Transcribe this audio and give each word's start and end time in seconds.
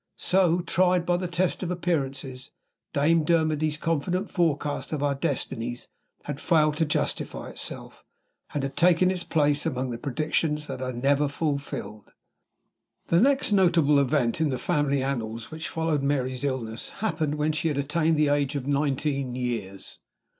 So, 0.17 0.61
tried 0.61 1.05
by 1.05 1.17
the 1.17 1.27
test 1.27 1.61
of 1.61 1.69
appearances, 1.69 2.49
Dame 2.91 3.23
Dermody's 3.23 3.77
confident 3.77 4.31
forecast 4.31 4.91
of 4.93 5.03
our 5.03 5.13
destinies 5.13 5.89
had 6.23 6.39
failed 6.41 6.77
to 6.77 6.85
justify 6.85 7.51
itself, 7.51 8.03
and 8.51 8.63
had 8.63 8.75
taken 8.75 9.11
its 9.11 9.23
place 9.23 9.63
among 9.63 9.91
the 9.91 9.99
predictions 9.99 10.65
that 10.65 10.81
are 10.81 10.91
never 10.91 11.27
fulfilled. 11.27 12.13
The 13.09 13.21
next 13.21 13.51
notable 13.51 13.99
event 13.99 14.41
in 14.41 14.49
the 14.49 14.57
family 14.57 15.03
annals 15.03 15.51
which 15.51 15.69
followed 15.69 16.01
Mary's 16.01 16.43
illness 16.43 16.89
happened 17.05 17.35
when 17.35 17.51
she 17.51 17.67
had 17.67 17.77
attained 17.77 18.17
the 18.17 18.29
age 18.29 18.55
of 18.55 18.65
nineteen 18.65 19.35
years. 19.35 19.99